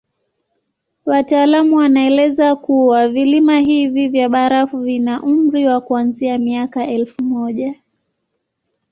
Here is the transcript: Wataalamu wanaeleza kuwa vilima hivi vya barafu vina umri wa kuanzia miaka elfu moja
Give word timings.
Wataalamu 1.05 1.75
wanaeleza 1.75 2.55
kuwa 2.55 3.07
vilima 3.07 3.59
hivi 3.59 4.07
vya 4.07 4.29
barafu 4.29 4.79
vina 4.79 5.23
umri 5.23 5.67
wa 5.67 5.81
kuanzia 5.81 6.37
miaka 6.37 6.87
elfu 6.87 7.23
moja 7.23 7.75